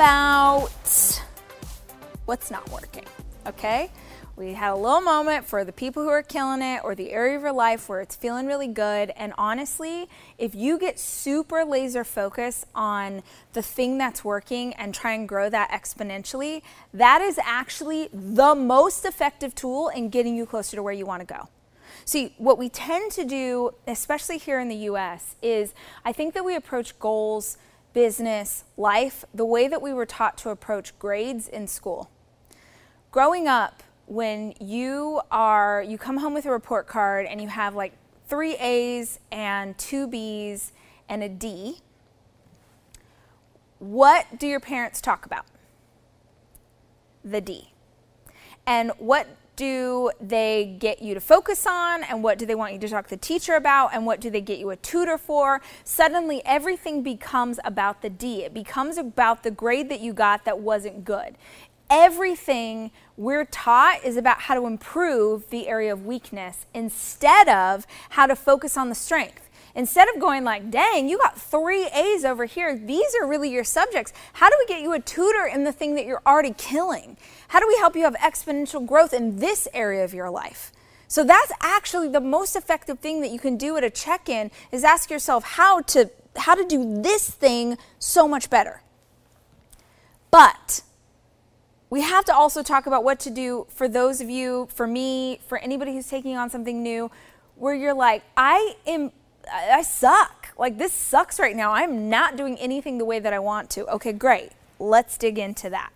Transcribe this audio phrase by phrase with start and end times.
[0.00, 1.20] about
[2.24, 3.04] what's not working,
[3.46, 3.90] okay?
[4.34, 7.36] We had a little moment for the people who are killing it or the area
[7.36, 9.12] of your life where it's feeling really good.
[9.14, 10.08] And honestly,
[10.38, 15.50] if you get super laser focused on the thing that's working and try and grow
[15.50, 16.62] that exponentially,
[16.94, 21.20] that is actually the most effective tool in getting you closer to where you want
[21.20, 21.50] to go.
[22.06, 25.74] See, what we tend to do, especially here in the US, is
[26.06, 27.58] I think that we approach goals,
[27.92, 32.10] business, life, the way that we were taught to approach grades in school.
[33.10, 37.74] Growing up, when you are you come home with a report card and you have
[37.76, 37.92] like
[38.28, 40.72] three A's and two B's
[41.08, 41.78] and a D,
[43.78, 45.46] what do your parents talk about?
[47.24, 47.72] The D.
[48.66, 49.26] And what
[49.60, 53.04] do they get you to focus on and what do they want you to talk
[53.04, 55.60] to the teacher about and what do they get you a tutor for?
[55.84, 58.42] Suddenly everything becomes about the d.
[58.42, 61.36] It becomes about the grade that you got that wasn't good.
[61.90, 68.26] Everything we're taught is about how to improve the area of weakness instead of how
[68.26, 69.49] to focus on the strength.
[69.74, 73.64] Instead of going like, dang, you got three A's over here, these are really your
[73.64, 74.12] subjects.
[74.34, 77.16] How do we get you a tutor in the thing that you're already killing?
[77.48, 80.72] How do we help you have exponential growth in this area of your life?
[81.08, 84.84] So that's actually the most effective thing that you can do at a check-in is
[84.84, 88.82] ask yourself how to how to do this thing so much better.
[90.30, 90.82] But
[91.90, 95.40] we have to also talk about what to do for those of you, for me,
[95.48, 97.10] for anybody who's taking on something new,
[97.56, 99.10] where you're like, I am,
[99.52, 100.48] I suck.
[100.58, 101.72] Like, this sucks right now.
[101.72, 103.86] I'm not doing anything the way that I want to.
[103.88, 104.50] Okay, great.
[104.78, 105.90] Let's dig into that.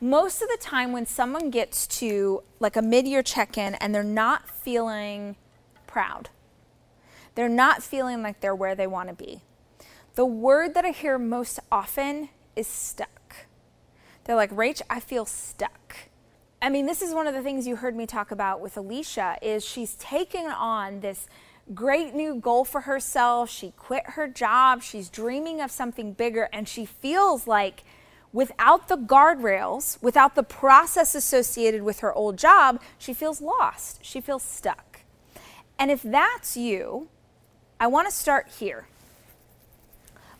[0.00, 3.94] Most of the time, when someone gets to like a mid year check in and
[3.94, 5.36] they're not feeling
[5.86, 6.28] proud,
[7.34, 9.40] they're not feeling like they're where they want to be,
[10.14, 13.46] the word that I hear most often is stuck.
[14.24, 15.96] They're like, Rach, I feel stuck.
[16.60, 19.38] I mean, this is one of the things you heard me talk about with Alicia
[19.40, 21.28] is she's taken on this
[21.74, 23.50] great new goal for herself.
[23.50, 24.82] She quit her job.
[24.82, 27.84] She's dreaming of something bigger and she feels like
[28.32, 34.04] without the guardrails, without the process associated with her old job, she feels lost.
[34.04, 35.00] She feels stuck.
[35.78, 37.08] And if that's you,
[37.80, 38.88] I want to start here.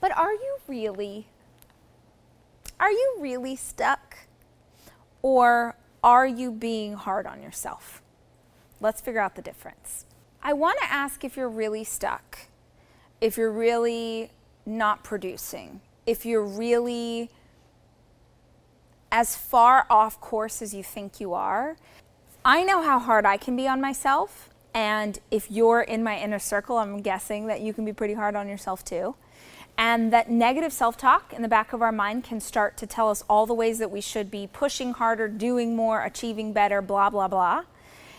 [0.00, 1.26] But are you really
[2.80, 4.18] are you really stuck?
[5.22, 8.02] Or are you being hard on yourself?
[8.80, 10.04] Let's figure out the difference.
[10.44, 12.40] I want to ask if you're really stuck,
[13.20, 14.30] if you're really
[14.66, 17.30] not producing, if you're really
[19.10, 21.76] as far off course as you think you are.
[22.44, 24.50] I know how hard I can be on myself.
[24.74, 28.34] And if you're in my inner circle, I'm guessing that you can be pretty hard
[28.34, 29.14] on yourself too.
[29.78, 33.08] And that negative self talk in the back of our mind can start to tell
[33.08, 37.08] us all the ways that we should be pushing harder, doing more, achieving better, blah,
[37.08, 37.62] blah, blah.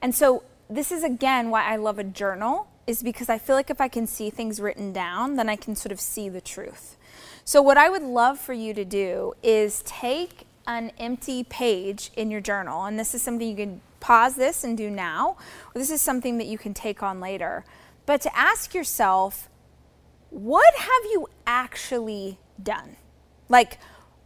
[0.00, 3.70] And so, this is again why I love a journal, is because I feel like
[3.70, 6.96] if I can see things written down, then I can sort of see the truth.
[7.44, 12.30] So, what I would love for you to do is take an empty page in
[12.30, 15.36] your journal, and this is something you can pause this and do now,
[15.74, 17.64] or this is something that you can take on later.
[18.04, 19.48] But to ask yourself,
[20.30, 22.96] what have you actually done?
[23.48, 23.78] Like,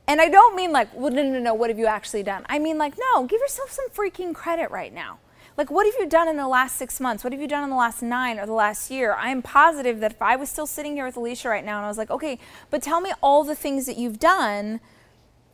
[0.06, 2.44] and I don't mean like, well, no, no, no, what have you actually done?
[2.48, 5.18] I mean, like, no, give yourself some freaking credit right now.
[5.60, 7.22] Like, what have you done in the last six months?
[7.22, 9.12] What have you done in the last nine or the last year?
[9.12, 11.84] I am positive that if I was still sitting here with Alicia right now and
[11.84, 12.38] I was like, okay,
[12.70, 14.80] but tell me all the things that you've done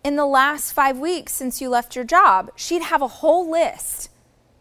[0.04, 4.10] in the last five weeks since you left your job, she'd have a whole list,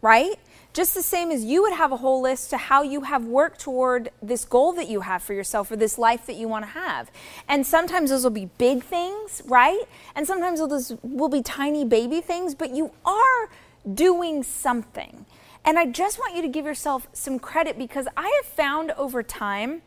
[0.02, 0.34] right?
[0.72, 3.60] Just the same as you would have a whole list to how you have worked
[3.60, 6.72] toward this goal that you have for yourself or this life that you want to
[6.72, 7.08] have.
[7.48, 9.84] And sometimes those will be big things, right?
[10.16, 13.48] And sometimes those will be tiny baby things, but you are
[13.92, 15.26] doing something.
[15.64, 19.22] And I just want you to give yourself some credit because I have found over
[19.22, 19.82] time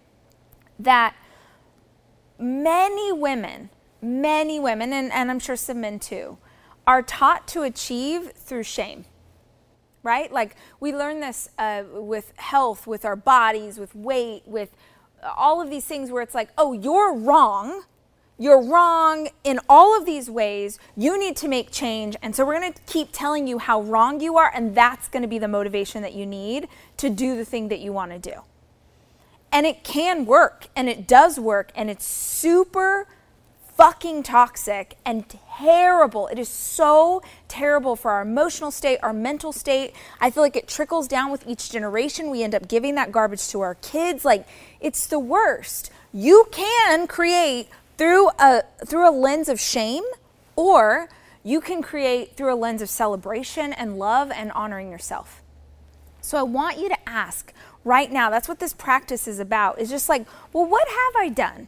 [0.77, 1.15] that
[2.37, 3.69] many women,
[4.01, 6.37] many women, and, and I'm sure some men too,
[6.85, 9.05] are taught to achieve through shame
[10.03, 10.31] right?
[10.31, 14.69] Like we learn this uh, with health, with our bodies, with weight, with
[15.23, 17.83] all of these things where it's like, oh, you're wrong.
[18.41, 20.79] You're wrong in all of these ways.
[20.95, 22.15] You need to make change.
[22.21, 24.49] And so we're going to keep telling you how wrong you are.
[24.55, 27.79] And that's going to be the motivation that you need to do the thing that
[27.79, 28.39] you want to do.
[29.51, 31.73] And it can work and it does work.
[31.75, 33.07] And it's super
[33.75, 35.25] fucking toxic and
[35.57, 36.27] terrible.
[36.27, 39.93] It is so terrible for our emotional state, our mental state.
[40.21, 42.29] I feel like it trickles down with each generation.
[42.29, 44.23] We end up giving that garbage to our kids.
[44.23, 44.45] Like,
[44.79, 45.91] it's the worst.
[46.13, 47.69] You can create
[47.99, 50.03] through a through a lens of shame
[50.55, 51.09] or
[51.43, 55.43] you can create through a lens of celebration and love and honoring yourself.
[56.21, 57.53] So I want you to ask
[57.83, 58.29] right now.
[58.29, 59.79] That's what this practice is about.
[59.79, 61.67] Is just like, well, what have I done?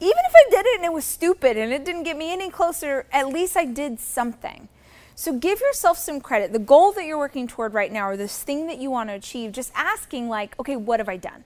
[0.00, 2.50] Even if I did it and it was stupid and it didn't get me any
[2.50, 4.68] closer, at least I did something.
[5.14, 6.52] So give yourself some credit.
[6.52, 9.14] The goal that you're working toward right now or this thing that you want to
[9.14, 11.44] achieve, just asking like, okay, what have I done?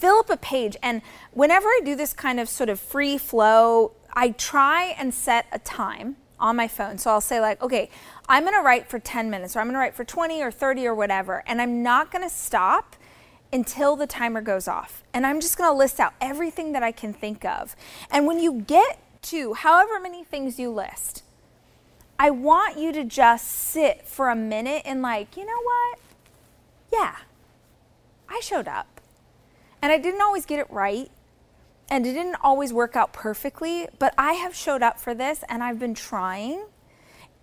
[0.00, 1.02] Fill up a page and
[1.32, 5.58] whenever I do this kind of sort of free flow, I try and set a
[5.58, 6.96] time on my phone.
[6.96, 7.90] So I'll say, like, okay,
[8.28, 10.50] I'm going to write for 10 minutes, or I'm going to write for 20 or
[10.50, 12.96] 30 or whatever, and I'm not going to stop
[13.52, 15.02] until the timer goes off.
[15.12, 17.76] And I'm just going to list out everything that I can think of.
[18.10, 21.22] And when you get to however many things you list,
[22.18, 25.98] I want you to just sit for a minute and, like, you know what?
[26.92, 27.16] Yeah,
[28.28, 28.99] I showed up.
[29.82, 31.10] And I didn't always get it right
[31.90, 35.62] and it didn't always work out perfectly, but I have showed up for this and
[35.62, 36.64] I've been trying.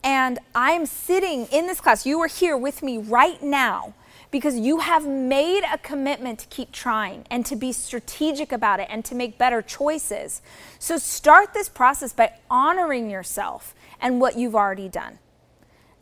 [0.03, 2.05] And I'm sitting in this class.
[2.05, 3.93] You are here with me right now
[4.31, 8.87] because you have made a commitment to keep trying and to be strategic about it
[8.89, 10.41] and to make better choices.
[10.79, 15.19] So start this process by honoring yourself and what you've already done.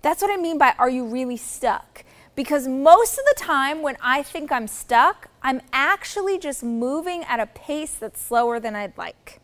[0.02, 2.04] That's what I mean by are you really stuck?
[2.36, 7.40] Because most of the time when I think I'm stuck, I'm actually just moving at
[7.40, 9.40] a pace that's slower than I'd like.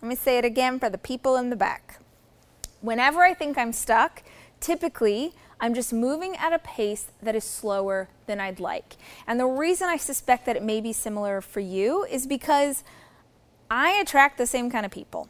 [0.00, 2.00] Let me say it again for the people in the back.
[2.80, 4.22] Whenever I think I'm stuck,
[4.58, 8.96] typically I'm just moving at a pace that is slower than I'd like.
[9.26, 12.82] And the reason I suspect that it may be similar for you is because
[13.70, 15.28] I attract the same kind of people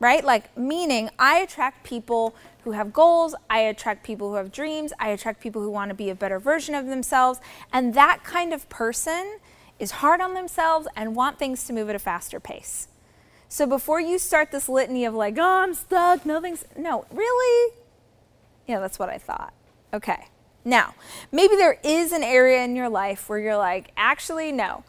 [0.00, 0.24] right?
[0.24, 5.08] Like, meaning I attract people who have goals, I attract people who have dreams, I
[5.08, 7.40] attract people who want to be a better version of themselves.
[7.72, 9.38] And that kind of person
[9.78, 12.88] is hard on themselves and want things to move at a faster pace.
[13.48, 17.74] So before you start this litany of like, oh, I'm stuck, nothing's, no, really?
[18.66, 19.54] Yeah, that's what I thought.
[19.94, 20.28] Okay.
[20.64, 20.94] Now,
[21.32, 24.84] maybe there is an area in your life where you're like, actually, no.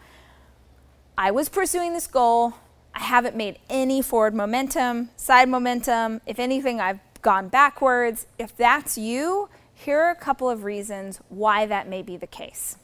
[1.17, 2.55] I was pursuing this goal.
[2.99, 6.19] I haven't made any forward momentum, side momentum.
[6.25, 8.27] If anything, I've gone backwards.
[8.37, 12.75] If that's you, here are a couple of reasons why that may be the case.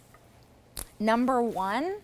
[1.00, 1.98] Number one,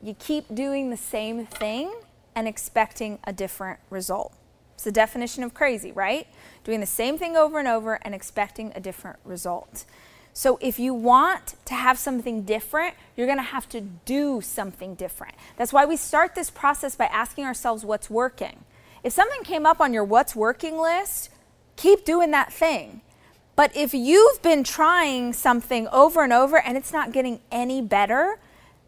[0.00, 1.92] you keep doing the same thing
[2.36, 4.32] and expecting a different result.
[4.74, 6.28] It's the definition of crazy, right?
[6.62, 9.84] Doing the same thing over and over and expecting a different result.
[10.34, 14.94] So if you want to have something different, you're going to have to do something
[14.94, 15.34] different.
[15.56, 18.64] That's why we start this process by asking ourselves what's working.
[19.04, 21.28] If something came up on your what's working list,
[21.76, 23.02] keep doing that thing.
[23.56, 28.38] But if you've been trying something over and over and it's not getting any better,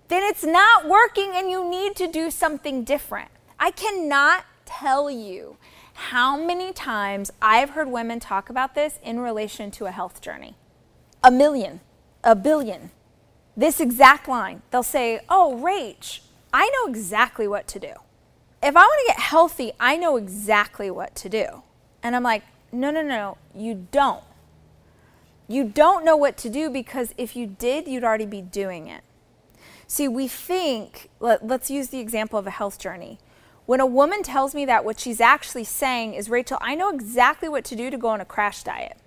[0.08, 3.30] then it's not working and you need to do something different.
[3.58, 5.58] I cannot tell you
[5.92, 10.56] how many times I've heard women talk about this in relation to a health journey
[11.24, 11.80] a million,
[12.22, 12.90] a billion.
[13.56, 14.62] This exact line.
[14.70, 16.20] They'll say, Oh, Rach,
[16.52, 17.92] I know exactly what to do.
[18.62, 21.62] If I want to get healthy, I know exactly what to do.
[22.02, 24.22] And I'm like, No, no, no, you don't.
[25.48, 29.02] You don't know what to do because if you did, you'd already be doing it.
[29.86, 33.18] See, we think, let, us use the example of a health journey.
[33.66, 37.48] When a woman tells me that, what she's actually saying is, Rachel, I know exactly
[37.48, 38.98] what to do to go on a crash diet.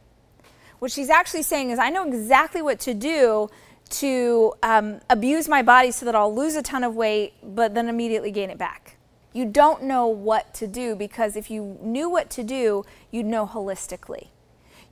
[0.79, 3.49] What she's actually saying is, I know exactly what to do
[3.89, 7.89] to um, abuse my body so that I'll lose a ton of weight, but then
[7.89, 8.97] immediately gain it back.
[9.33, 13.45] You don't know what to do because if you knew what to do, you'd know
[13.45, 14.27] holistically.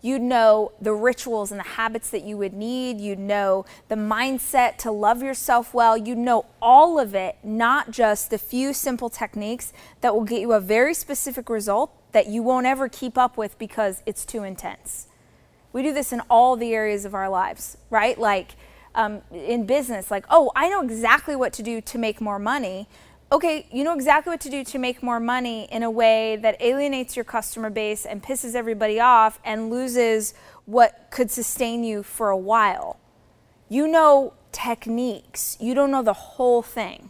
[0.02, 3.00] You'd know the rituals and the habits that you would need.
[3.00, 5.98] You'd know the mindset to love yourself well.
[5.98, 10.54] You'd know all of it, not just the few simple techniques that will get you
[10.54, 15.08] a very specific result that you won't ever keep up with because it's too intense.
[15.76, 18.18] We do this in all the areas of our lives, right?
[18.18, 18.56] Like
[18.96, 22.88] um, in business, like, oh, I know exactly what to do to make more money.
[23.30, 26.56] Okay, you know exactly what to do to make more money in a way that
[26.62, 32.30] alienates your customer base and pisses everybody off and loses what could sustain you for
[32.30, 32.98] a while.
[33.68, 37.10] You know techniques, you don't know the whole thing.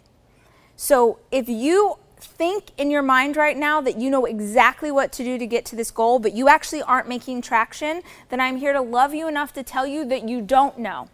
[0.75, 5.23] So if you think in your mind right now that you know exactly what to
[5.23, 8.73] do to get to this goal, but you actually aren't making traction, then I'm here
[8.73, 11.09] to love you enough to tell you that you don't know.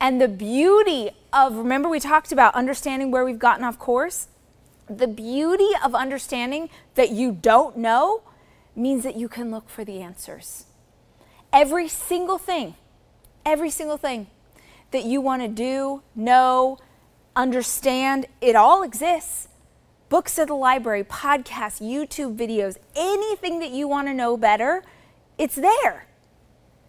[0.00, 4.28] And the beauty of, remember, we talked about understanding where we've gotten off course?
[4.88, 8.22] The beauty of understanding that you don't know
[8.76, 10.66] means that you can look for the answers.
[11.52, 12.76] Every single thing,
[13.44, 14.28] every single thing
[14.92, 16.78] that you want to do, know,
[17.34, 19.48] understand, it all exists
[20.08, 24.82] books at the library, podcasts, YouTube videos, anything that you want to know better,
[25.36, 26.06] it's there.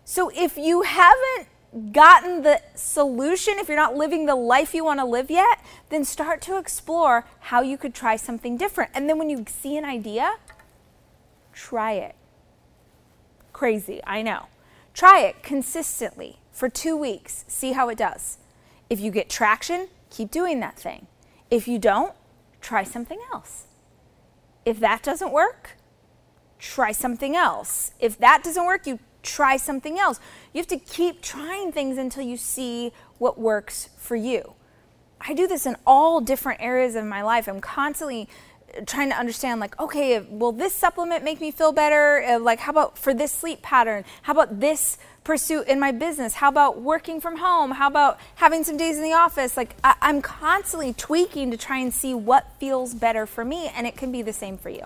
[0.04, 1.48] So if you haven't
[1.92, 6.04] gotten the solution, if you're not living the life you want to live yet, then
[6.04, 8.92] start to explore how you could try something different.
[8.94, 10.36] And then when you see an idea,
[11.54, 12.16] try it.
[13.54, 14.48] Crazy, I know.
[14.94, 18.38] Try it consistently for two weeks, see how it does.
[18.90, 21.08] If you get traction, keep doing that thing.
[21.52, 22.14] If you don't,
[22.62, 23.68] try something else.
[24.66, 25.78] If that doesn't work,
[26.60, 27.92] try something else.
[28.00, 30.20] If that doesn't work, you try something else.
[30.54, 34.54] You have to keep trying things until you see what works for you.
[35.22, 37.48] I do this in all different areas of my life.
[37.48, 38.30] I'm constantly
[38.86, 42.24] trying to understand like okay will this supplement make me feel better?
[42.24, 44.04] Uh, like how about for this sleep pattern?
[44.24, 46.34] How about this pursuit in my business?
[46.36, 47.72] How about working from home?
[47.72, 49.56] How about having some days in the office?
[49.58, 53.86] Like I- i'm constantly tweaking to try and see what feels better for me and
[53.86, 54.84] it can be the same for you